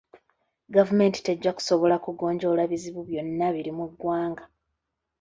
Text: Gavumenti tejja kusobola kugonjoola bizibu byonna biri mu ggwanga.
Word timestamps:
Gavumenti 0.75 1.19
tejja 1.27 1.51
kusobola 1.57 1.95
kugonjoola 2.05 2.61
bizibu 2.71 3.01
byonna 3.07 3.47
biri 3.55 3.71
mu 3.77 3.85
ggwanga. 3.91 4.43